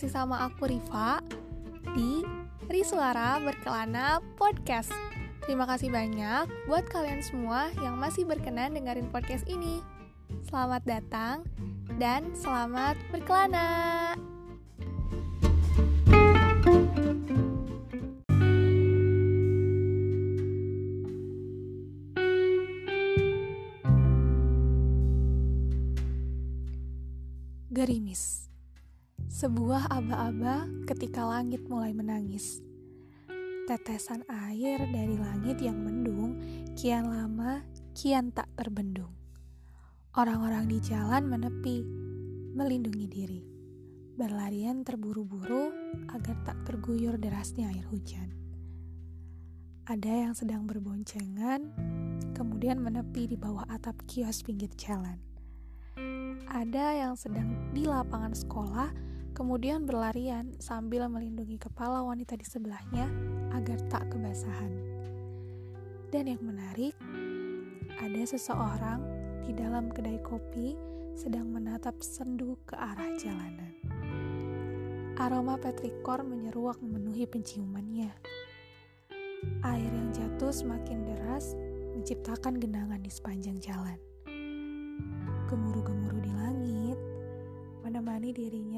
[0.00, 1.20] masih sama aku Riva
[1.92, 2.24] di
[2.72, 4.88] Risuara Berkelana Podcast.
[5.44, 9.84] Terima kasih banyak buat kalian semua yang masih berkenan dengerin podcast ini.
[10.48, 11.44] Selamat datang
[12.00, 14.16] dan selamat berkelana.
[27.68, 28.49] Gerimis
[29.28, 32.62] Sebuah aba-aba ketika langit mulai menangis.
[33.68, 36.40] Tetesan air dari langit yang mendung
[36.78, 37.60] Kian lama,
[37.92, 39.12] kian tak terbendung.
[40.16, 41.84] Orang-orang di jalan menepi
[42.56, 43.42] Melindungi diri.
[44.16, 45.68] Berlarian terburu-buru
[46.14, 48.32] Agar tak terguyur derasnya air hujan.
[49.84, 51.68] Ada yang sedang berboncengan
[52.32, 55.20] Kemudian menepi di bawah atap kios pinggir jalan.
[56.48, 58.88] Ada yang sedang di lapangan sekolah,
[59.40, 63.08] kemudian berlarian sambil melindungi kepala wanita di sebelahnya
[63.56, 64.68] agar tak kebasahan.
[66.12, 66.92] Dan yang menarik,
[68.04, 69.00] ada seseorang
[69.48, 70.76] di dalam kedai kopi
[71.16, 73.72] sedang menatap sendu ke arah jalanan.
[75.16, 78.12] Aroma petrikor menyeruak memenuhi penciumannya.
[79.64, 81.56] Air yang jatuh semakin deras
[81.96, 83.96] menciptakan genangan di sepanjang jalan.
[85.48, 86.98] Gemuruh-gemuruh di langit
[87.80, 88.69] menemani dirinya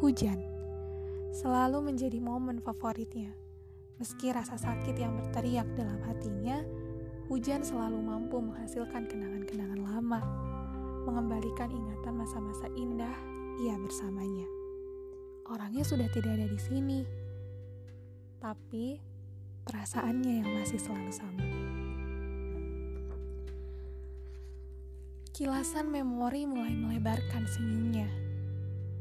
[0.00, 0.40] Hujan
[1.28, 3.36] selalu menjadi momen favoritnya.
[4.00, 6.64] Meski rasa sakit yang berteriak dalam hatinya,
[7.28, 10.24] hujan selalu mampu menghasilkan kenangan-kenangan lama,
[11.04, 13.12] mengembalikan ingatan masa-masa indah
[13.60, 14.48] ia bersamanya.
[15.52, 17.04] Orangnya sudah tidak ada di sini,
[18.40, 18.96] tapi
[19.68, 21.44] perasaannya yang masih selalu sama.
[25.36, 28.29] Kilasan memori mulai melebarkan senyumnya.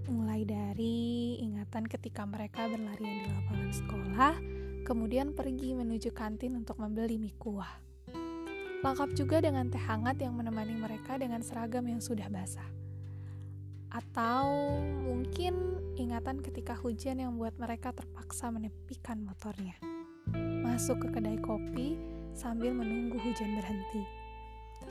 [0.10, 4.34] Mulai dari ingatan ketika mereka berlarian di lapangan sekolah,
[4.82, 7.70] kemudian pergi menuju kantin untuk membeli mie kuah.
[8.82, 12.66] Lengkap juga dengan teh hangat yang menemani mereka dengan seragam yang sudah basah.
[13.94, 14.50] Atau
[15.06, 19.78] mungkin ingatan ketika hujan yang membuat mereka terpaksa menepikan motornya.
[20.66, 22.02] Masuk ke kedai kopi
[22.34, 24.20] sambil menunggu hujan berhenti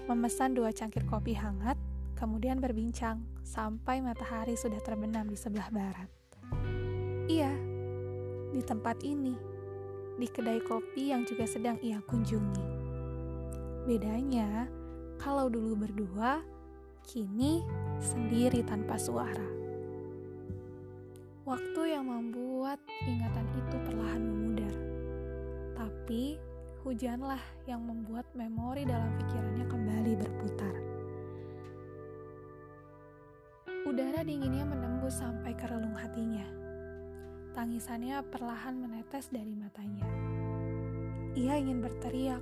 [0.09, 1.77] memesan dua cangkir kopi hangat,
[2.19, 6.11] kemudian berbincang sampai matahari sudah terbenam di sebelah barat.
[7.31, 7.55] Iya,
[8.51, 9.39] di tempat ini,
[10.19, 12.67] di kedai kopi yang juga sedang ia kunjungi.
[13.87, 14.67] Bedanya,
[15.23, 16.43] kalau dulu berdua,
[17.07, 17.62] kini
[18.03, 19.47] sendiri tanpa suara.
[21.47, 24.75] Waktu yang membuat ingatan itu perlahan memudar.
[25.78, 26.37] Tapi
[26.83, 27.41] hujanlah
[27.71, 30.97] yang membuat memori dalam pikirannya kembali berputar.
[33.98, 36.47] Udara dinginnya menembus sampai ke relung hatinya.
[37.50, 40.06] Tangisannya perlahan menetes dari matanya.
[41.34, 42.38] Ia ingin berteriak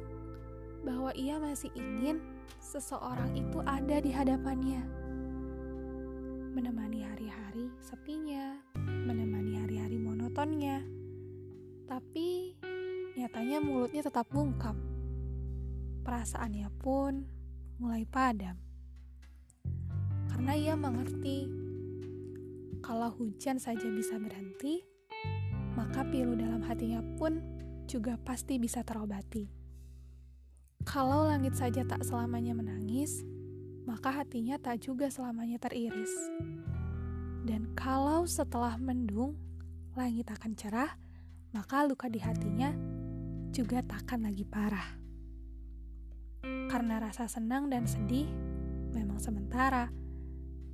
[0.85, 2.21] bahwa ia masih ingin
[2.61, 4.85] seseorang itu ada di hadapannya.
[6.53, 10.85] Menemani hari-hari sepinya, menemani hari-hari monotonnya.
[11.89, 12.53] Tapi
[13.17, 14.77] Nyatanya mulutnya tetap bungkam.
[16.05, 17.25] Perasaannya pun
[17.81, 18.66] mulai padam.
[20.37, 21.49] Karena ia mengerti
[22.85, 24.85] kalau hujan saja bisa berhenti,
[25.73, 27.41] maka pilu dalam hatinya pun
[27.89, 29.49] juga pasti bisa terobati.
[30.85, 33.25] Kalau langit saja tak selamanya menangis,
[33.89, 36.13] maka hatinya tak juga selamanya teriris.
[37.49, 39.41] Dan kalau setelah mendung,
[39.97, 41.01] langit akan cerah,
[41.57, 42.77] maka luka di hatinya
[43.57, 45.01] juga takkan lagi parah.
[46.69, 48.29] Karena rasa senang dan sedih
[48.93, 49.89] memang sementara,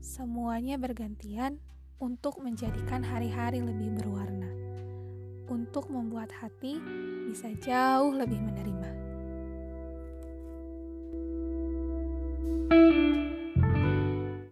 [0.02, 1.62] semuanya bergantian
[2.02, 4.50] untuk menjadikan hari-hari lebih berwarna,
[5.46, 6.82] untuk membuat hati
[7.30, 8.90] bisa jauh lebih menerima.
[12.72, 13.31] thank you